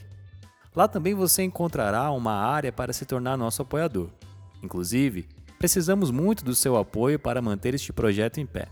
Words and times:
Lá 0.75 0.87
também 0.87 1.13
você 1.13 1.43
encontrará 1.43 2.09
uma 2.09 2.33
área 2.33 2.71
para 2.71 2.91
se 2.91 3.05
tornar 3.05 3.37
nosso 3.37 3.61
apoiador. 3.61 4.09
Inclusive, 4.63 5.27
precisamos 5.59 6.09
muito 6.09 6.43
do 6.43 6.55
seu 6.55 6.75
apoio 6.75 7.19
para 7.19 7.39
manter 7.39 7.75
este 7.75 7.93
projeto 7.93 8.39
em 8.39 8.47
pé. 8.47 8.67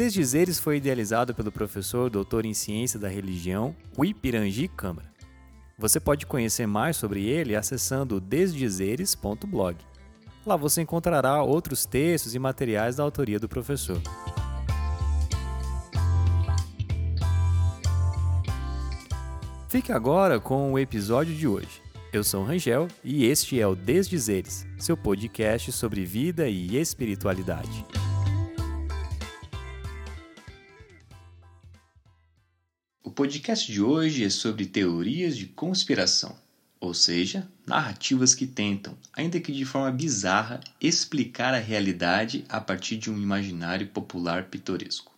Desdizeres 0.00 0.58
foi 0.58 0.78
idealizado 0.78 1.34
pelo 1.34 1.52
professor 1.52 2.08
doutor 2.08 2.46
em 2.46 2.54
ciência 2.54 2.98
da 2.98 3.06
religião 3.06 3.76
Uipirangi 3.98 4.66
Câmara. 4.66 5.12
Você 5.76 6.00
pode 6.00 6.24
conhecer 6.24 6.66
mais 6.66 6.96
sobre 6.96 7.26
ele 7.26 7.54
acessando 7.54 8.18
desdizeres.blog. 8.18 9.76
Lá 10.46 10.56
você 10.56 10.80
encontrará 10.80 11.42
outros 11.42 11.84
textos 11.84 12.34
e 12.34 12.38
materiais 12.38 12.96
da 12.96 13.02
autoria 13.02 13.38
do 13.38 13.46
professor. 13.46 14.00
Fique 19.68 19.92
agora 19.92 20.40
com 20.40 20.72
o 20.72 20.78
episódio 20.78 21.34
de 21.34 21.46
hoje. 21.46 21.82
Eu 22.10 22.24
sou 22.24 22.42
Rangel 22.42 22.88
e 23.04 23.26
este 23.26 23.60
é 23.60 23.66
o 23.66 23.74
Desdizeres, 23.74 24.66
seu 24.78 24.96
podcast 24.96 25.70
sobre 25.72 26.06
vida 26.06 26.48
e 26.48 26.78
espiritualidade. 26.78 27.99
Podcast 33.20 33.70
de 33.70 33.82
hoje 33.82 34.24
é 34.24 34.30
sobre 34.30 34.64
teorias 34.64 35.36
de 35.36 35.44
conspiração, 35.44 36.34
ou 36.80 36.94
seja, 36.94 37.46
narrativas 37.66 38.34
que 38.34 38.46
tentam, 38.46 38.96
ainda 39.12 39.38
que 39.38 39.52
de 39.52 39.66
forma 39.66 39.92
bizarra, 39.92 40.58
explicar 40.80 41.52
a 41.52 41.58
realidade 41.58 42.46
a 42.48 42.62
partir 42.62 42.96
de 42.96 43.10
um 43.10 43.20
imaginário 43.20 43.88
popular 43.88 44.44
pitoresco. 44.44 45.12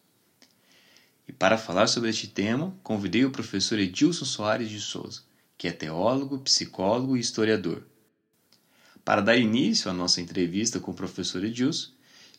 E 1.28 1.32
para 1.32 1.56
falar 1.56 1.86
sobre 1.86 2.10
este 2.10 2.26
tema, 2.26 2.74
convidei 2.82 3.24
o 3.24 3.30
professor 3.30 3.78
Edilson 3.78 4.24
Soares 4.24 4.68
de 4.68 4.80
Souza, 4.80 5.20
que 5.56 5.68
é 5.68 5.72
teólogo, 5.72 6.40
psicólogo 6.40 7.16
e 7.16 7.20
historiador. 7.20 7.84
Para 9.04 9.20
dar 9.20 9.36
início 9.36 9.88
à 9.88 9.94
nossa 9.94 10.20
entrevista 10.20 10.80
com 10.80 10.90
o 10.90 10.94
professor 10.94 11.44
Edilson, 11.44 11.92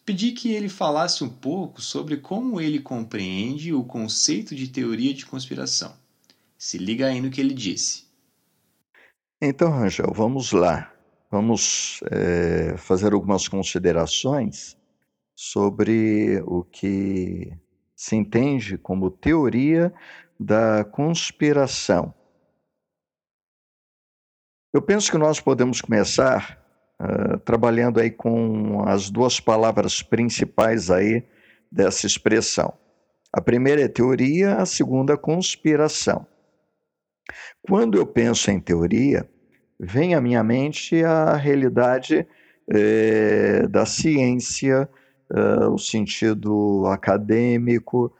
pedi 0.05 0.31
que 0.31 0.51
ele 0.51 0.69
falasse 0.69 1.23
um 1.23 1.29
pouco 1.29 1.81
sobre 1.81 2.17
como 2.17 2.59
ele 2.59 2.79
compreende 2.79 3.73
o 3.73 3.83
conceito 3.83 4.55
de 4.55 4.67
teoria 4.67 5.13
de 5.13 5.25
conspiração. 5.25 5.95
Se 6.57 6.77
liga 6.77 7.07
aí 7.07 7.21
no 7.21 7.29
que 7.29 7.41
ele 7.41 7.53
disse. 7.53 8.05
Então, 9.41 9.71
Rangel, 9.71 10.11
vamos 10.13 10.51
lá. 10.51 10.93
Vamos 11.29 11.99
é, 12.11 12.77
fazer 12.77 13.13
algumas 13.13 13.47
considerações 13.47 14.77
sobre 15.35 16.41
o 16.45 16.63
que 16.63 17.51
se 17.95 18.15
entende 18.15 18.77
como 18.77 19.09
teoria 19.09 19.93
da 20.39 20.83
conspiração. 20.83 22.13
Eu 24.73 24.81
penso 24.81 25.11
que 25.11 25.17
nós 25.17 25.39
podemos 25.39 25.81
começar 25.81 26.62
uh, 27.03 27.37
trabalhando 27.39 27.99
aí 27.99 28.09
com 28.09 28.83
as 28.87 29.09
duas 29.09 29.39
palavras 29.39 30.01
principais 30.01 30.89
aí 30.89 31.23
dessa 31.71 32.07
expressão. 32.07 32.73
A 33.31 33.41
primeira 33.41 33.81
é 33.81 33.87
teoria, 33.87 34.55
a 34.55 34.65
segunda 34.65 35.17
conspiração. 35.17 36.25
Quando 37.61 37.97
eu 37.97 38.05
penso 38.05 38.51
em 38.51 38.59
teoria, 38.59 39.27
vem 39.79 40.13
à 40.13 40.21
minha 40.21 40.43
mente 40.43 41.03
a 41.03 41.35
realidade 41.35 42.27
eh, 42.71 43.67
da 43.67 43.85
ciência, 43.85 44.87
uh, 45.31 45.69
o 45.73 45.77
sentido 45.77 46.85
acadêmico, 46.87 48.13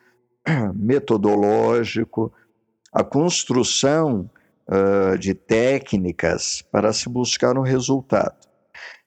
metodológico, 0.75 2.33
a 2.91 3.03
construção 3.03 4.29
uh, 4.67 5.17
de 5.17 5.33
técnicas 5.33 6.61
para 6.72 6.91
se 6.91 7.07
buscar 7.07 7.57
um 7.57 7.61
resultado. 7.61 8.35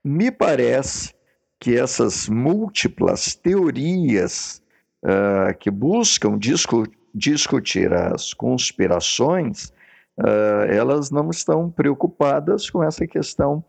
Me 0.05 0.31
parece 0.31 1.15
que 1.61 1.77
essas 1.77 2.29
múltiplas 2.29 3.35
teorias 3.35 4.63
uh, 5.05 5.57
que 5.59 5.71
buscam 5.71 6.39
discu 6.39 6.85
discutir 7.15 7.95
as 7.95 8.35
conspirações, 8.35 9.73
uh, 10.19 10.69
elas 10.69 11.11
não 11.11 11.31
estão 11.31 11.71
preocupadas 11.71 12.69
com 12.69 12.85
essa 12.85 13.07
questão 13.07 13.65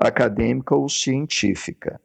acadêmica 0.00 0.76
ou 0.76 0.88
científica. 0.88 2.00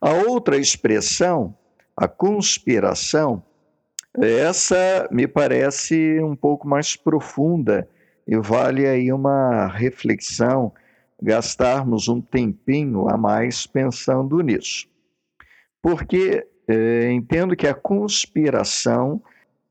A 0.00 0.10
outra 0.10 0.56
expressão, 0.56 1.56
a 1.96 2.08
conspiração, 2.08 3.42
essa 4.20 5.08
me 5.12 5.28
parece 5.28 6.20
um 6.20 6.34
pouco 6.34 6.66
mais 6.66 6.96
profunda 6.96 7.88
e 8.26 8.36
vale 8.36 8.86
aí 8.86 9.12
uma 9.12 9.68
reflexão 9.68 10.72
gastarmos 11.20 12.08
um 12.08 12.20
tempinho 12.20 13.08
a 13.08 13.16
mais 13.16 13.66
pensando 13.66 14.40
nisso. 14.40 14.86
Porque 15.82 16.46
é, 16.66 17.10
entendo 17.12 17.56
que 17.56 17.66
a 17.66 17.74
conspiração 17.74 19.22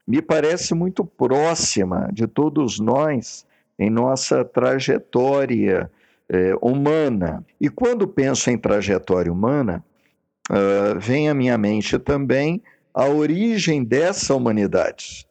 me 0.07 0.21
parece 0.21 0.73
muito 0.73 1.03
próxima 1.05 2.09
de 2.13 2.27
todos 2.27 2.79
nós 2.79 3.45
em 3.77 3.89
nossa 3.89 4.43
trajetória 4.43 5.91
é, 6.29 6.55
humana. 6.61 7.45
E 7.59 7.69
quando 7.69 8.07
penso 8.07 8.49
em 8.49 8.57
trajetória 8.57 9.31
humana, 9.31 9.83
uh, 10.49 10.99
vem 10.99 11.29
à 11.29 11.33
minha 11.33 11.57
mente 11.57 11.97
também 11.99 12.61
a 12.93 13.05
origem 13.05 13.83
dessa 13.83 14.33
humanidade, 14.33 15.27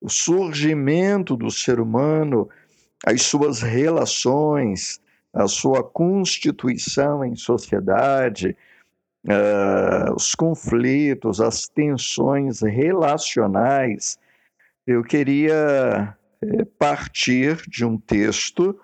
o 0.00 0.08
surgimento 0.08 1.36
do 1.36 1.50
ser 1.50 1.80
humano, 1.80 2.48
as 3.04 3.22
suas 3.22 3.62
relações, 3.62 5.00
a 5.32 5.46
sua 5.46 5.82
constituição 5.82 7.24
em 7.24 7.36
sociedade, 7.36 8.56
uh, 9.26 10.14
os 10.14 10.34
conflitos, 10.34 11.40
as 11.40 11.68
tensões 11.68 12.60
relacionais. 12.60 14.18
Eu 14.86 15.02
queria 15.02 16.16
eh, 16.42 16.64
partir 16.78 17.62
de 17.68 17.84
um 17.84 17.98
texto 17.98 18.78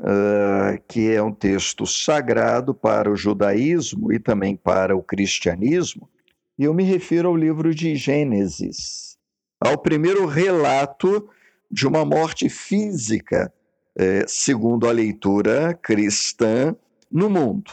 uh, 0.00 0.82
que 0.86 1.10
é 1.10 1.22
um 1.22 1.32
texto 1.32 1.86
sagrado 1.86 2.74
para 2.74 3.10
o 3.10 3.16
judaísmo 3.16 4.12
e 4.12 4.18
também 4.18 4.54
para 4.54 4.94
o 4.94 5.02
cristianismo, 5.02 6.10
e 6.58 6.64
eu 6.64 6.74
me 6.74 6.84
refiro 6.84 7.28
ao 7.28 7.36
livro 7.36 7.74
de 7.74 7.96
Gênesis, 7.96 9.16
ao 9.58 9.78
primeiro 9.78 10.26
relato 10.26 11.28
de 11.70 11.86
uma 11.86 12.04
morte 12.04 12.48
física 12.48 13.52
é, 13.96 14.24
segundo 14.26 14.88
a 14.88 14.92
leitura 14.92 15.74
cristã, 15.74 16.74
no 17.10 17.30
mundo. 17.30 17.72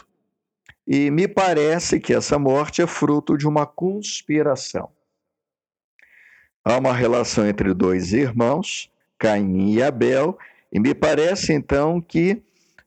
E 0.86 1.10
me 1.10 1.28
parece 1.28 2.00
que 2.00 2.14
essa 2.14 2.38
morte 2.38 2.82
é 2.82 2.88
fruto 2.88 3.38
de 3.38 3.48
uma 3.48 3.66
conspiração. 3.66 4.90
Há 6.64 6.78
uma 6.78 6.94
relação 6.94 7.48
entre 7.48 7.74
dois 7.74 8.14
irmãos, 8.14 8.92
Caim 9.18 9.74
e 9.74 9.82
Abel, 9.82 10.38
e 10.72 10.80
me 10.80 10.94
parece 10.94 11.54
então 11.54 12.00
que, 12.00 12.42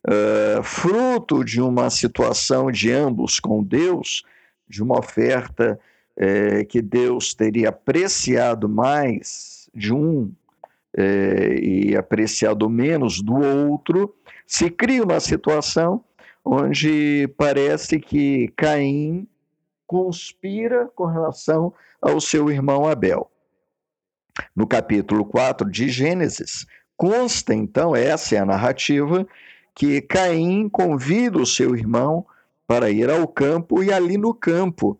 uh, 0.06 0.62
fruto 0.62 1.44
de 1.44 1.60
uma 1.60 1.90
situação 1.90 2.70
de 2.70 2.92
ambos 2.92 3.40
com 3.40 3.62
Deus, 3.64 4.22
de 4.68 4.82
uma 4.82 4.98
oferta 4.98 5.78
uh, 6.16 6.64
que 6.66 6.80
Deus 6.80 7.34
teria 7.34 7.70
apreciado 7.70 8.68
mais 8.68 9.68
de 9.74 9.92
um 9.92 10.32
é, 10.96 11.58
e 11.60 11.96
apreciado 11.96 12.68
menos 12.68 13.20
do 13.20 13.34
outro, 13.34 14.14
se 14.46 14.70
cria 14.70 15.02
uma 15.02 15.20
situação 15.20 16.04
onde 16.44 17.28
parece 17.36 17.98
que 17.98 18.48
Caim 18.56 19.26
conspira 19.86 20.90
com 20.94 21.06
relação 21.06 21.72
ao 22.00 22.20
seu 22.20 22.50
irmão 22.50 22.86
Abel. 22.86 23.30
No 24.54 24.66
capítulo 24.66 25.24
4 25.24 25.70
de 25.70 25.88
Gênesis, 25.88 26.66
Consta, 26.96 27.54
então, 27.54 27.94
essa 27.94 28.36
é 28.36 28.38
a 28.38 28.46
narrativa, 28.46 29.26
que 29.74 30.00
Caim 30.00 30.68
convida 30.68 31.38
o 31.38 31.46
seu 31.46 31.74
irmão 31.74 32.24
para 32.66 32.90
ir 32.90 33.10
ao 33.10 33.26
campo 33.26 33.82
e 33.82 33.92
ali 33.92 34.16
no 34.16 34.32
campo 34.32 34.98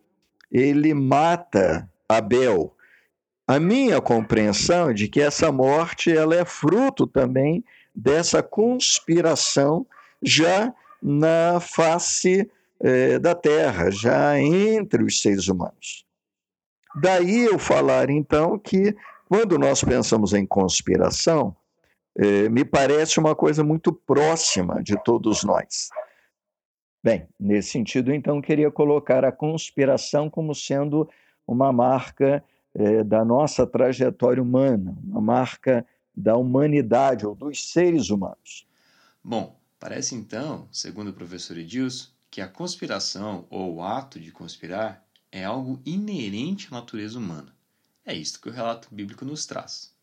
ele 0.51 0.93
mata 0.93 1.89
Abel. 2.07 2.74
A 3.47 3.59
minha 3.59 4.01
compreensão 4.01 4.89
é 4.89 4.93
de 4.93 5.07
que 5.07 5.21
essa 5.21 5.51
morte 5.51 6.15
ela 6.15 6.35
é 6.35 6.43
fruto 6.43 7.05
também 7.05 7.63
dessa 7.93 8.41
conspiração 8.41 9.85
já 10.21 10.73
na 11.01 11.59
face 11.59 12.49
eh, 12.81 13.19
da 13.19 13.35
terra, 13.35 13.91
já 13.91 14.39
entre 14.39 15.03
os 15.03 15.21
seres 15.21 15.47
humanos. 15.47 16.05
Daí 16.95 17.45
eu 17.45 17.59
falar 17.59 18.09
então 18.09 18.57
que 18.57 18.95
quando 19.29 19.59
nós 19.59 19.83
pensamos 19.83 20.33
em 20.33 20.45
conspiração, 20.45 21.55
eh, 22.17 22.49
me 22.49 22.65
parece 22.65 23.19
uma 23.19 23.35
coisa 23.35 23.63
muito 23.63 23.93
próxima 23.93 24.81
de 24.81 24.95
todos 25.03 25.43
nós. 25.43 25.89
Bem, 27.03 27.27
nesse 27.39 27.69
sentido, 27.69 28.11
então, 28.11 28.41
queria 28.41 28.71
colocar 28.71 29.23
a 29.23 29.31
conspiração 29.31 30.27
como 30.27 30.55
sendo 30.55 31.07
uma 31.47 31.71
marca 31.71 32.43
eh, 32.75 33.03
da 33.03 33.23
nossa 33.23 33.65
trajetória 33.65 34.43
humana, 34.43 34.95
uma 35.03 35.21
marca 35.21 35.85
da 36.15 36.35
humanidade 36.35 37.25
ou 37.25 37.33
dos 37.33 37.71
seres 37.71 38.09
humanos. 38.09 38.67
Bom, 39.23 39.59
parece 39.79 40.13
então, 40.13 40.67
segundo 40.71 41.09
o 41.09 41.13
professor 41.13 41.57
Edilson, 41.57 42.09
que 42.29 42.41
a 42.41 42.47
conspiração 42.47 43.45
ou 43.49 43.75
o 43.75 43.83
ato 43.83 44.19
de 44.19 44.31
conspirar 44.31 45.05
é 45.31 45.43
algo 45.43 45.81
inerente 45.85 46.67
à 46.69 46.71
natureza 46.71 47.17
humana. 47.17 47.55
É 48.05 48.13
isto 48.13 48.41
que 48.41 48.49
o 48.49 48.51
relato 48.51 48.93
bíblico 48.93 49.25
nos 49.25 49.45
traz. 49.45 49.93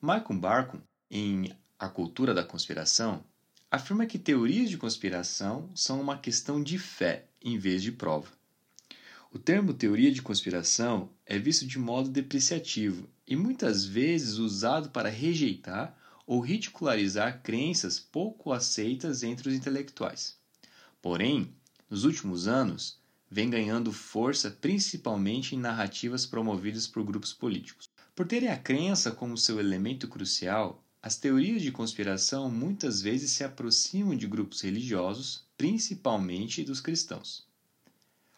Michael 0.00 0.40
Barkun, 0.40 0.80
em 1.10 1.52
A 1.78 1.88
Cultura 1.88 2.32
da 2.32 2.44
Conspiração, 2.44 3.22
afirma 3.70 4.06
que 4.06 4.18
teorias 4.18 4.70
de 4.70 4.78
conspiração 4.78 5.68
são 5.74 6.00
uma 6.00 6.16
questão 6.16 6.62
de 6.62 6.78
fé 6.78 7.26
em 7.42 7.58
vez 7.58 7.82
de 7.82 7.90
prova. 7.90 8.28
O 9.34 9.38
termo 9.38 9.74
teoria 9.74 10.12
de 10.12 10.22
conspiração 10.22 11.10
é 11.26 11.36
visto 11.40 11.66
de 11.66 11.76
modo 11.76 12.08
depreciativo 12.08 13.08
e 13.26 13.34
muitas 13.34 13.84
vezes 13.84 14.34
usado 14.34 14.90
para 14.90 15.08
rejeitar 15.08 15.98
ou 16.24 16.38
ridicularizar 16.38 17.42
crenças 17.42 17.98
pouco 17.98 18.52
aceitas 18.52 19.24
entre 19.24 19.48
os 19.48 19.54
intelectuais. 19.56 20.38
Porém, 21.02 21.52
nos 21.90 22.04
últimos 22.04 22.46
anos, 22.46 23.00
vem 23.28 23.50
ganhando 23.50 23.92
força 23.92 24.52
principalmente 24.52 25.56
em 25.56 25.58
narrativas 25.58 26.24
promovidas 26.24 26.86
por 26.86 27.02
grupos 27.02 27.32
políticos. 27.32 27.88
Por 28.14 28.28
terem 28.28 28.50
a 28.50 28.56
crença 28.56 29.10
como 29.10 29.36
seu 29.36 29.58
elemento 29.58 30.06
crucial, 30.06 30.86
as 31.02 31.16
teorias 31.16 31.60
de 31.60 31.72
conspiração 31.72 32.48
muitas 32.48 33.02
vezes 33.02 33.32
se 33.32 33.42
aproximam 33.42 34.16
de 34.16 34.28
grupos 34.28 34.60
religiosos, 34.60 35.44
principalmente 35.58 36.62
dos 36.62 36.80
cristãos. 36.80 37.52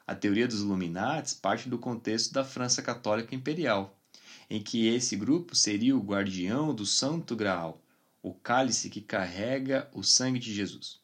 A 0.06 0.14
teoria 0.14 0.46
dos 0.46 0.60
Illuminates 0.60 1.34
parte 1.34 1.68
do 1.68 1.78
contexto 1.78 2.32
da 2.32 2.44
França 2.44 2.80
Católica 2.80 3.34
Imperial, 3.34 3.98
em 4.48 4.62
que 4.62 4.86
esse 4.86 5.16
grupo 5.16 5.56
seria 5.56 5.96
o 5.96 6.02
guardião 6.02 6.72
do 6.72 6.86
Santo 6.86 7.34
Graal, 7.34 7.82
o 8.22 8.32
cálice 8.32 8.88
que 8.88 9.00
carrega 9.00 9.90
o 9.92 10.04
sangue 10.04 10.38
de 10.38 10.54
Jesus. 10.54 11.00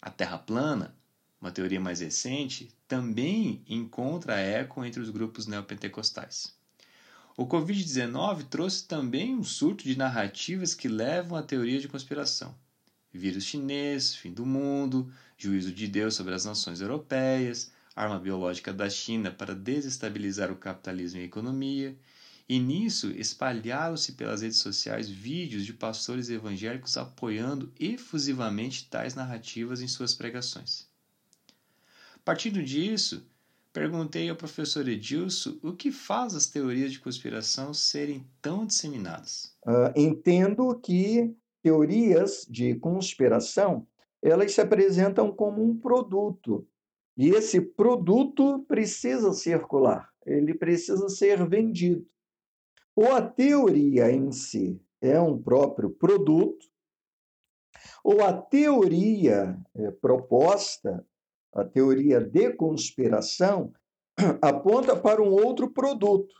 A 0.00 0.10
Terra 0.10 0.38
plana, 0.38 0.94
uma 1.40 1.50
teoria 1.50 1.80
mais 1.80 1.98
recente, 1.98 2.72
também 2.86 3.64
encontra 3.68 4.38
eco 4.38 4.84
entre 4.84 5.00
os 5.00 5.10
grupos 5.10 5.46
neopentecostais. 5.46 6.54
O 7.36 7.46
Covid-19 7.46 8.44
trouxe 8.44 8.86
também 8.86 9.34
um 9.34 9.42
surto 9.42 9.82
de 9.82 9.96
narrativas 9.96 10.74
que 10.74 10.88
levam 10.88 11.36
à 11.36 11.42
teoria 11.42 11.80
de 11.80 11.88
conspiração. 11.88 12.54
Vírus 13.12 13.44
chinês, 13.44 14.14
fim 14.14 14.32
do 14.32 14.46
mundo, 14.46 15.12
juízo 15.36 15.72
de 15.72 15.88
Deus 15.88 16.14
sobre 16.14 16.34
as 16.34 16.44
nações 16.44 16.80
europeias, 16.80 17.72
arma 18.00 18.18
biológica 18.18 18.72
da 18.72 18.88
China 18.88 19.30
para 19.30 19.54
desestabilizar 19.54 20.50
o 20.50 20.56
capitalismo 20.56 21.20
e 21.20 21.22
a 21.22 21.26
economia, 21.26 21.96
e 22.48 22.58
nisso 22.58 23.10
espalharam-se 23.12 24.12
pelas 24.12 24.42
redes 24.42 24.58
sociais 24.58 25.08
vídeos 25.08 25.64
de 25.64 25.72
pastores 25.72 26.30
evangélicos 26.30 26.96
apoiando 26.96 27.72
efusivamente 27.78 28.88
tais 28.88 29.14
narrativas 29.14 29.80
em 29.80 29.86
suas 29.86 30.14
pregações. 30.14 30.88
Partindo 32.24 32.62
disso, 32.62 33.24
perguntei 33.72 34.28
ao 34.28 34.36
professor 34.36 34.88
Edilson 34.88 35.58
o 35.62 35.72
que 35.72 35.92
faz 35.92 36.34
as 36.34 36.46
teorias 36.46 36.90
de 36.90 36.98
conspiração 36.98 37.72
serem 37.72 38.26
tão 38.42 38.66
disseminadas. 38.66 39.54
Uh, 39.64 39.92
entendo 39.94 40.74
que 40.80 41.32
teorias 41.62 42.46
de 42.48 42.74
conspiração 42.76 43.86
elas 44.22 44.52
se 44.52 44.60
apresentam 44.60 45.32
como 45.32 45.62
um 45.62 45.76
produto 45.76 46.66
e 47.20 47.28
esse 47.28 47.60
produto 47.60 48.64
precisa 48.66 49.34
circular, 49.34 50.08
ele 50.24 50.54
precisa 50.54 51.06
ser 51.10 51.46
vendido. 51.46 52.06
Ou 52.96 53.14
a 53.14 53.20
teoria 53.20 54.10
em 54.10 54.32
si 54.32 54.80
é 55.02 55.20
um 55.20 55.38
próprio 55.38 55.90
produto, 55.90 56.66
ou 58.02 58.22
a 58.22 58.32
teoria 58.32 59.54
é, 59.74 59.90
proposta, 59.90 61.06
a 61.52 61.62
teoria 61.62 62.20
de 62.20 62.54
conspiração, 62.54 63.70
aponta 64.40 64.96
para 64.96 65.22
um 65.22 65.30
outro 65.30 65.70
produto. 65.70 66.34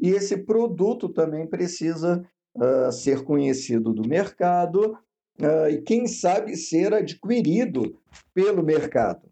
E 0.00 0.10
esse 0.10 0.38
produto 0.38 1.08
também 1.08 1.46
precisa 1.46 2.28
uh, 2.56 2.90
ser 2.90 3.22
conhecido 3.22 3.92
do 3.92 4.02
mercado 4.08 4.98
uh, 5.40 5.68
e, 5.70 5.80
quem 5.82 6.08
sabe, 6.08 6.56
ser 6.56 6.92
adquirido 6.92 7.96
pelo 8.34 8.64
mercado. 8.64 9.28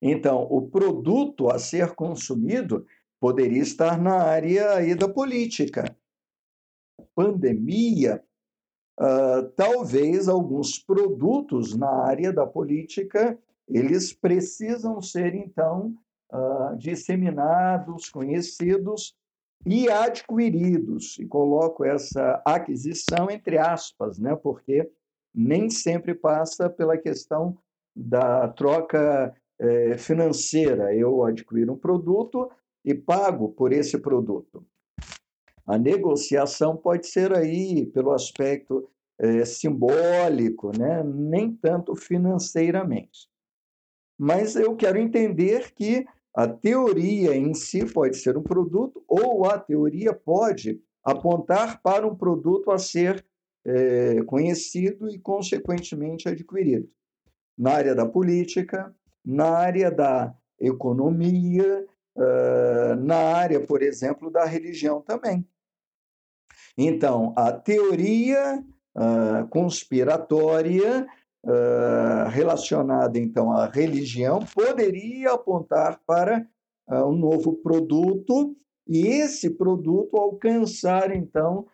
Então, 0.00 0.46
o 0.50 0.68
produto 0.68 1.50
a 1.50 1.58
ser 1.58 1.94
consumido 1.94 2.86
poderia 3.20 3.62
estar 3.62 4.00
na 4.00 4.22
área 4.22 4.74
aí 4.74 4.94
da 4.94 5.08
política. 5.08 5.84
Pandemia, 7.14 8.22
uh, 9.00 9.48
talvez 9.56 10.28
alguns 10.28 10.78
produtos 10.78 11.76
na 11.76 11.90
área 11.90 12.32
da 12.32 12.46
política, 12.46 13.36
eles 13.66 14.12
precisam 14.12 15.02
ser, 15.02 15.34
então, 15.34 15.94
uh, 16.32 16.76
disseminados, 16.76 18.08
conhecidos 18.08 19.16
e 19.66 19.90
adquiridos. 19.90 21.18
E 21.18 21.26
coloco 21.26 21.84
essa 21.84 22.40
aquisição 22.44 23.28
entre 23.30 23.58
aspas, 23.58 24.18
né? 24.18 24.36
porque 24.36 24.88
nem 25.34 25.68
sempre 25.68 26.14
passa 26.14 26.70
pela 26.70 26.96
questão 26.96 27.58
da 27.94 28.48
troca 28.48 29.34
é, 29.58 29.98
financeira. 29.98 30.94
Eu 30.94 31.24
adquiro 31.24 31.72
um 31.72 31.78
produto 31.78 32.50
e 32.84 32.94
pago 32.94 33.50
por 33.50 33.72
esse 33.72 33.98
produto. 33.98 34.64
A 35.66 35.76
negociação 35.76 36.76
pode 36.76 37.06
ser 37.06 37.32
aí 37.34 37.86
pelo 37.86 38.12
aspecto 38.12 38.88
é, 39.18 39.44
simbólico, 39.44 40.70
né? 40.78 41.02
nem 41.04 41.52
tanto 41.52 41.94
financeiramente. 41.94 43.28
Mas 44.18 44.56
eu 44.56 44.74
quero 44.76 44.98
entender 44.98 45.72
que 45.74 46.06
a 46.34 46.46
teoria 46.48 47.36
em 47.36 47.52
si 47.52 47.84
pode 47.84 48.16
ser 48.16 48.36
um 48.36 48.42
produto 48.42 49.02
ou 49.06 49.44
a 49.44 49.58
teoria 49.58 50.12
pode 50.12 50.80
apontar 51.04 51.82
para 51.82 52.06
um 52.06 52.14
produto 52.14 52.70
a 52.70 52.78
ser 52.78 53.24
é, 53.64 54.22
conhecido 54.22 55.10
e, 55.10 55.18
consequentemente, 55.18 56.28
adquirido. 56.28 56.88
Na 57.56 57.72
área 57.72 57.94
da 57.94 58.06
política, 58.06 58.94
na 59.28 59.50
área 59.50 59.90
da 59.90 60.34
economia, 60.58 61.86
na 62.98 63.16
área, 63.36 63.60
por 63.60 63.82
exemplo, 63.82 64.30
da 64.30 64.46
religião 64.46 65.02
também. 65.02 65.46
Então, 66.76 67.34
a 67.36 67.52
teoria 67.52 68.64
conspiratória 69.50 71.06
relacionada 72.30 73.18
então 73.18 73.52
à 73.52 73.66
religião 73.66 74.40
poderia 74.40 75.32
apontar 75.32 76.00
para 76.06 76.46
um 76.88 77.12
novo 77.12 77.52
produto 77.52 78.56
e 78.88 79.06
esse 79.06 79.50
produto 79.50 80.16
alcançar 80.16 81.14
então 81.14 81.66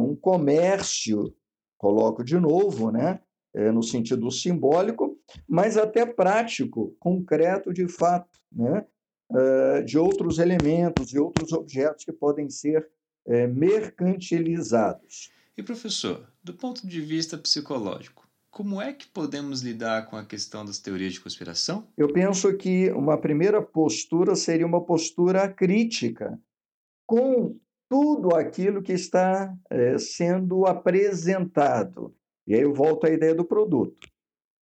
um 0.00 0.16
comércio, 0.16 1.32
coloco 1.78 2.24
de 2.24 2.38
novo, 2.38 2.90
né, 2.90 3.20
é, 3.56 3.72
no 3.72 3.82
sentido 3.82 4.30
simbólico, 4.30 5.18
mas 5.48 5.76
até 5.76 6.04
prático, 6.04 6.94
concreto 7.00 7.72
de 7.72 7.88
fato, 7.88 8.38
né? 8.52 8.84
Uh, 9.28 9.84
de 9.84 9.98
outros 9.98 10.38
elementos 10.38 11.12
e 11.12 11.18
outros 11.18 11.52
objetos 11.52 12.04
que 12.04 12.12
podem 12.12 12.48
ser 12.48 12.88
é, 13.26 13.44
mercantilizados. 13.48 15.32
E 15.56 15.64
professor, 15.64 16.28
do 16.44 16.54
ponto 16.54 16.86
de 16.86 17.00
vista 17.00 17.36
psicológico, 17.36 18.24
como 18.52 18.80
é 18.80 18.92
que 18.92 19.08
podemos 19.08 19.62
lidar 19.62 20.06
com 20.06 20.16
a 20.16 20.24
questão 20.24 20.64
das 20.64 20.78
teorias 20.78 21.14
de 21.14 21.20
conspiração? 21.20 21.88
Eu 21.96 22.12
penso 22.12 22.56
que 22.56 22.90
uma 22.92 23.18
primeira 23.18 23.60
postura 23.60 24.36
seria 24.36 24.64
uma 24.64 24.84
postura 24.84 25.48
crítica 25.48 26.38
com 27.04 27.58
tudo 27.88 28.34
aquilo 28.34 28.80
que 28.80 28.92
está 28.92 29.52
é, 29.70 29.98
sendo 29.98 30.66
apresentado. 30.66 32.14
E 32.46 32.54
aí 32.54 32.62
eu 32.62 32.72
volto 32.72 33.06
à 33.06 33.10
ideia 33.10 33.34
do 33.34 33.44
produto. 33.44 34.08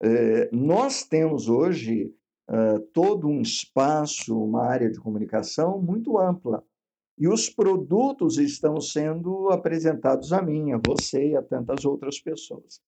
É, 0.02 0.48
nós 0.52 1.04
temos 1.04 1.48
hoje 1.48 2.14
uh, 2.48 2.80
todo 2.92 3.28
um 3.28 3.40
espaço, 3.40 4.36
uma 4.36 4.64
área 4.64 4.90
de 4.90 4.98
comunicação 4.98 5.80
muito 5.80 6.18
ampla. 6.18 6.64
E 7.18 7.28
os 7.28 7.50
produtos 7.50 8.38
estão 8.38 8.80
sendo 8.80 9.50
apresentados 9.50 10.32
a 10.32 10.40
mim, 10.40 10.72
a 10.72 10.80
você 10.84 11.30
e 11.30 11.36
a 11.36 11.42
tantas 11.42 11.84
outras 11.84 12.20
pessoas. 12.20 12.80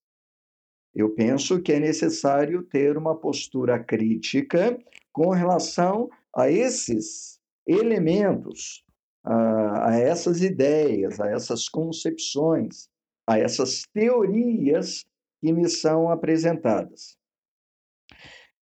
Eu 0.95 1.11
penso 1.15 1.61
que 1.61 1.73
é 1.73 1.81
necessário 1.81 2.63
ter 2.63 2.97
uma 2.97 3.17
postura 3.17 3.83
crítica 3.83 4.79
com 5.13 5.31
relação 5.31 6.09
a 6.35 6.51
esses 6.51 7.41
elementos, 7.67 8.85
a, 9.25 9.91
a 9.91 9.99
essas 9.99 10.43
ideias, 10.43 11.21
a 11.21 11.29
essas 11.29 11.69
concepções, 11.69 12.89
a 13.31 13.39
essas 13.39 13.85
teorias 13.93 15.07
que 15.41 15.53
me 15.53 15.69
são 15.69 16.11
apresentadas. 16.11 17.17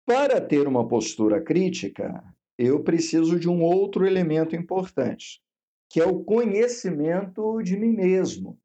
Para 0.04 0.38
ter 0.38 0.68
uma 0.68 0.86
postura 0.86 1.40
crítica, 1.40 2.22
eu 2.58 2.82
preciso 2.82 3.40
de 3.40 3.48
um 3.48 3.62
outro 3.62 4.06
elemento 4.06 4.54
importante, 4.54 5.40
que 5.88 5.98
é 5.98 6.04
o 6.04 6.22
conhecimento 6.22 7.62
de 7.62 7.74
mim 7.74 7.92
mesmo. 7.92 8.58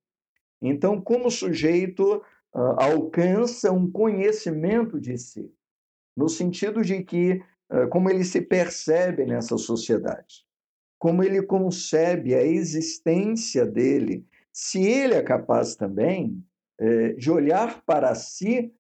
Então, 0.62 1.00
como 1.00 1.32
sujeito 1.32 2.18
uh, 2.54 2.60
alcança 2.78 3.72
um 3.72 3.90
conhecimento 3.90 5.00
de 5.00 5.18
si, 5.18 5.50
no 6.16 6.28
sentido 6.28 6.82
de 6.82 7.04
que, 7.04 7.42
uh, 7.72 7.88
como 7.90 8.10
ele 8.10 8.26
se 8.26 8.42
percebe 8.42 9.26
nessa 9.26 9.58
sociedade, 9.58 10.44
como 11.00 11.24
ele 11.24 11.42
concebe 11.42 12.36
a 12.36 12.44
existência 12.44 13.66
dele, 13.66 14.26
se 14.56 14.82
ele 14.82 15.14
é 15.14 15.22
capaz 15.22 15.76
também 15.76 16.42
uh, 16.82 17.16
de 17.18 17.30
olhar 17.30 17.84
para 17.86 18.16
si 18.16 18.74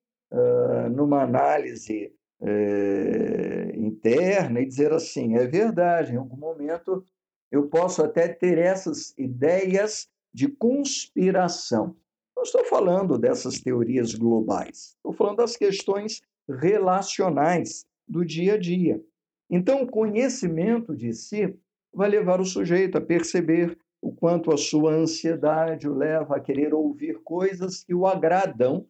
numa 0.91 1.21
análise 1.21 2.11
é, 2.41 3.71
interna 3.75 4.59
e 4.59 4.65
dizer 4.65 4.91
assim: 4.91 5.35
é 5.37 5.47
verdade, 5.47 6.13
em 6.13 6.17
algum 6.17 6.35
momento 6.35 7.05
eu 7.51 7.67
posso 7.67 8.03
até 8.03 8.27
ter 8.27 8.57
essas 8.57 9.13
ideias 9.17 10.09
de 10.33 10.47
conspiração. 10.47 11.95
Não 12.35 12.43
estou 12.43 12.65
falando 12.65 13.17
dessas 13.17 13.61
teorias 13.61 14.13
globais, 14.13 14.95
estou 14.97 15.13
falando 15.13 15.37
das 15.37 15.55
questões 15.55 16.21
relacionais 16.49 17.85
do 18.07 18.25
dia 18.25 18.55
a 18.55 18.57
dia. 18.57 19.01
Então, 19.49 19.83
o 19.83 19.87
conhecimento 19.87 20.95
de 20.95 21.13
si 21.13 21.57
vai 21.93 22.09
levar 22.09 22.41
o 22.41 22.45
sujeito 22.45 22.97
a 22.97 23.01
perceber 23.01 23.77
o 24.05 24.11
quanto 24.11 24.53
a 24.53 24.57
sua 24.57 24.91
ansiedade 24.93 25.89
o 25.89 25.95
leva 25.95 26.35
a 26.35 26.39
querer 26.39 26.75
ouvir 26.75 27.23
coisas 27.23 27.83
que 27.83 27.91
o 27.91 28.05
agradam 28.05 28.85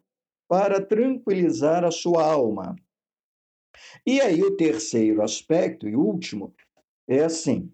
para 0.46 0.78
tranquilizar 0.78 1.84
a 1.84 1.90
sua 1.90 2.22
alma. 2.22 2.76
E 4.04 4.20
aí 4.20 4.42
o 4.42 4.54
terceiro 4.58 5.22
aspecto 5.22 5.88
e 5.88 5.96
último 5.96 6.54
é 7.08 7.24
assim, 7.24 7.72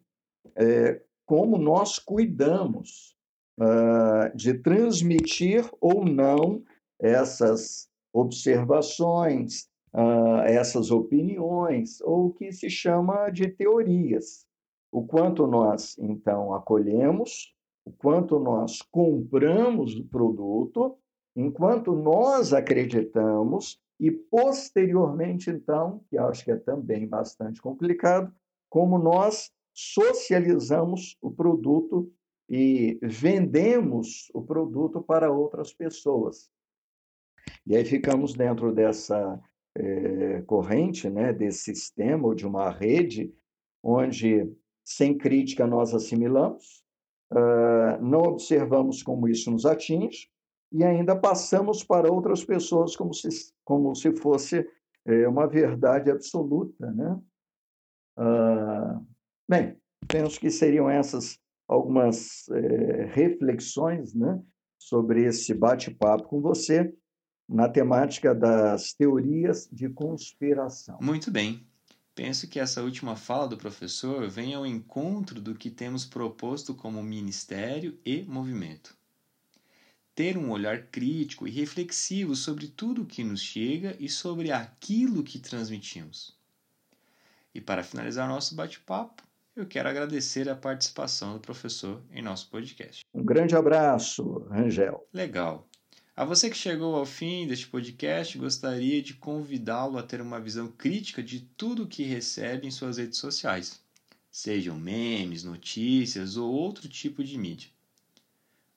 é, 0.55 1.03
como 1.27 1.59
nós 1.59 1.99
cuidamos 1.99 3.17
uh, 3.59 4.37
de 4.37 4.55
transmitir 4.55 5.69
ou 5.81 6.05
não 6.05 6.63
essas 7.01 7.89
observações, 8.13 9.69
uh, 9.93 10.43
essas 10.47 10.93
opiniões, 10.93 12.01
ou 12.03 12.27
o 12.27 12.33
que 12.33 12.53
se 12.53 12.71
chama 12.71 13.31
de 13.31 13.49
teorias. 13.49 14.47
O 14.93 15.07
quanto 15.07 15.47
nós, 15.47 15.97
então, 15.99 16.53
acolhemos, 16.55 17.55
o 17.85 17.91
quanto 17.91 18.39
nós 18.39 18.83
compramos 18.83 19.97
o 19.97 20.05
produto, 20.05 20.97
enquanto 21.35 21.93
nós 21.95 22.53
acreditamos 22.53 23.81
e 23.99 24.11
posteriormente, 24.11 25.49
então, 25.49 26.05
que 26.11 26.19
acho 26.19 26.45
que 26.45 26.51
é 26.51 26.57
também 26.57 27.09
bastante 27.09 27.63
complicado, 27.63 28.33
como 28.69 28.99
nós 28.99 29.51
socializamos 29.73 31.17
o 31.23 31.31
produto 31.31 32.13
e 32.49 32.99
vendemos 33.03 34.31
o 34.35 34.43
produto 34.43 35.01
para 35.01 35.33
outras 35.33 35.73
pessoas. 35.73 36.51
E 37.67 37.75
aí 37.75 37.85
ficamos 37.85 38.35
dentro 38.35 38.73
dessa 38.73 39.41
é, 39.75 40.43
corrente, 40.43 41.09
né, 41.09 41.33
desse 41.33 41.75
sistema 41.75 42.27
ou 42.27 42.35
de 42.35 42.47
uma 42.47 42.71
rede, 42.71 43.33
onde, 43.83 44.53
sem 44.85 45.17
crítica, 45.17 45.67
nós 45.67 45.95
assimilamos, 45.95 46.83
não 48.01 48.21
observamos 48.21 49.03
como 49.03 49.29
isso 49.29 49.51
nos 49.51 49.65
atinge, 49.65 50.29
e 50.71 50.85
ainda 50.85 51.15
passamos 51.15 51.85
para 51.85 52.12
outras 52.12 52.45
pessoas 52.45 52.97
como 52.97 53.12
se, 53.15 53.29
como 53.65 53.95
se 53.95 54.15
fosse 54.17 54.67
é, 55.07 55.29
uma 55.29 55.47
verdade 55.47 56.11
absoluta. 56.11 56.91
Né? 56.91 57.21
Bem, 59.49 59.77
penso 60.09 60.41
que 60.41 60.51
seriam 60.51 60.89
essas 60.89 61.39
algumas 61.73 62.49
é, 62.51 63.07
reflexões 63.07 64.15
né, 64.15 64.43
sobre 64.79 65.25
esse 65.25 65.55
bate-papo 65.55 66.25
com 66.25 66.41
você 66.41 66.93
na 67.49 67.69
temática 67.69 68.35
das 68.35 68.93
teorias 68.93 69.69
de 69.73 69.89
conspiração. 69.89 70.99
Muito 71.01 71.31
bem. 71.31 71.67
Penso 72.14 72.47
que 72.49 72.61
essa 72.61 72.83
última 72.83 73.16
fala 73.16 73.49
do 73.49 73.57
professor 73.57 74.28
vem 74.28 74.54
ao 74.54 74.66
encontro 74.66 75.40
do 75.40 75.54
que 75.54 75.71
temos 75.71 76.04
proposto 76.04 76.75
como 76.75 77.02
ministério 77.02 77.99
e 78.04 78.23
movimento 78.23 78.97
ter 80.14 80.37
um 80.37 80.50
olhar 80.50 80.87
crítico 80.88 81.47
e 81.47 81.50
reflexivo 81.50 82.37
sobre 82.37 82.69
tudo 82.69 83.02
o 83.02 83.07
que 83.07 83.25
nos 83.25 83.40
chega 83.40 83.97
e 83.99 84.09
sobre 84.09 84.52
aquilo 84.52 85.23
que 85.23 85.38
transmitimos. 85.38 86.37
E 87.54 87.61
para 87.61 87.83
finalizar 87.83 88.28
nosso 88.28 88.54
bate-papo, 88.54 89.23
eu 89.54 89.66
quero 89.66 89.88
agradecer 89.88 90.49
a 90.49 90.57
participação 90.57 91.35
do 91.35 91.40
professor 91.40 92.02
em 92.11 92.23
nosso 92.23 92.49
podcast. 92.49 93.04
Um 93.12 93.25
grande 93.25 93.54
abraço, 93.54 94.47
Rangel. 94.50 95.07
Legal. 95.12 95.69
A 96.14 96.26
você 96.26 96.50
que 96.50 96.57
chegou 96.57 96.95
ao 96.95 97.07
fim 97.07 97.47
deste 97.47 97.66
podcast, 97.66 98.37
gostaria 98.37 99.00
de 99.00 99.14
convidá-lo 99.14 99.97
a 99.97 100.02
ter 100.02 100.21
uma 100.21 100.38
visão 100.38 100.69
crítica 100.69 101.23
de 101.23 101.40
tudo 101.57 101.85
o 101.85 101.88
que 101.88 102.02
recebe 102.02 102.66
em 102.66 102.71
suas 102.71 102.99
redes 102.99 103.16
sociais, 103.19 103.81
sejam 104.31 104.78
memes, 104.78 105.42
notícias 105.42 106.37
ou 106.37 106.52
outro 106.52 106.87
tipo 106.87 107.25
de 107.25 107.38
mídia. 107.38 107.71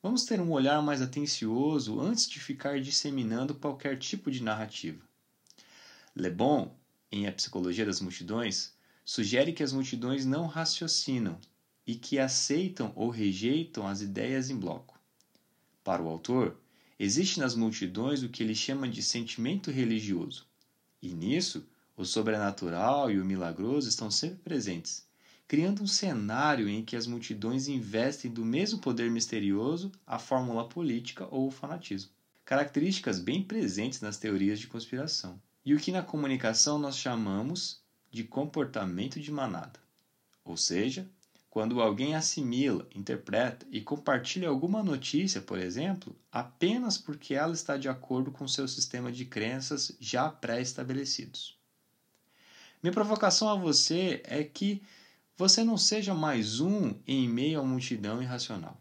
Vamos 0.02 0.24
ter 0.24 0.40
um 0.40 0.50
olhar 0.50 0.80
mais 0.80 1.02
atencioso 1.02 2.00
antes 2.00 2.26
de 2.26 2.40
ficar 2.40 2.80
disseminando 2.80 3.54
qualquer 3.54 3.98
tipo 3.98 4.30
de 4.30 4.42
narrativa. 4.42 5.04
Le 6.14 6.30
Bon, 6.30 6.74
em 7.12 7.26
A 7.26 7.32
Psicologia 7.32 7.84
das 7.84 8.00
Multidões, 8.00 8.72
sugere 9.04 9.52
que 9.52 9.62
as 9.62 9.74
multidões 9.74 10.24
não 10.24 10.46
raciocinam 10.46 11.38
e 11.86 11.96
que 11.96 12.18
aceitam 12.18 12.94
ou 12.96 13.10
rejeitam 13.10 13.86
as 13.86 14.00
ideias 14.00 14.48
em 14.48 14.56
bloco. 14.56 14.98
Para 15.84 16.02
o 16.02 16.08
autor, 16.08 16.58
existe 16.98 17.40
nas 17.40 17.54
multidões 17.54 18.22
o 18.22 18.28
que 18.28 18.42
ele 18.42 18.54
chama 18.54 18.88
de 18.88 19.02
sentimento 19.02 19.70
religioso, 19.70 20.46
e 21.02 21.12
nisso 21.12 21.66
o 21.96 22.04
sobrenatural 22.04 23.10
e 23.10 23.18
o 23.18 23.24
milagroso 23.24 23.88
estão 23.88 24.10
sempre 24.10 24.38
presentes 24.38 25.06
criando 25.48 25.82
um 25.82 25.86
cenário 25.86 26.68
em 26.68 26.84
que 26.84 26.96
as 26.96 27.06
multidões 27.06 27.68
investem 27.68 28.30
do 28.30 28.44
mesmo 28.44 28.80
poder 28.80 29.10
misterioso 29.10 29.92
a 30.06 30.18
fórmula 30.18 30.68
política 30.68 31.26
ou 31.30 31.46
o 31.46 31.50
fanatismo. 31.50 32.10
Características 32.44 33.20
bem 33.20 33.42
presentes 33.42 34.00
nas 34.00 34.18
teorias 34.18 34.58
de 34.58 34.66
conspiração. 34.66 35.40
E 35.64 35.74
o 35.74 35.78
que 35.78 35.92
na 35.92 36.02
comunicação 36.02 36.78
nós 36.78 36.96
chamamos 36.96 37.80
de 38.10 38.24
comportamento 38.24 39.20
de 39.20 39.30
manada. 39.30 39.80
Ou 40.44 40.56
seja, 40.56 41.08
quando 41.56 41.80
alguém 41.80 42.14
assimila, 42.14 42.86
interpreta 42.94 43.66
e 43.70 43.80
compartilha 43.80 44.46
alguma 44.46 44.82
notícia, 44.82 45.40
por 45.40 45.58
exemplo, 45.58 46.14
apenas 46.30 46.98
porque 46.98 47.32
ela 47.32 47.54
está 47.54 47.78
de 47.78 47.88
acordo 47.88 48.30
com 48.30 48.46
seu 48.46 48.68
sistema 48.68 49.10
de 49.10 49.24
crenças 49.24 49.96
já 49.98 50.28
pré-estabelecidos. 50.28 51.58
Minha 52.82 52.92
provocação 52.92 53.48
a 53.48 53.54
você 53.54 54.20
é 54.24 54.44
que 54.44 54.82
você 55.34 55.64
não 55.64 55.78
seja 55.78 56.12
mais 56.12 56.60
um 56.60 56.94
em 57.06 57.26
meio 57.26 57.60
à 57.60 57.64
multidão 57.64 58.22
irracional. 58.22 58.78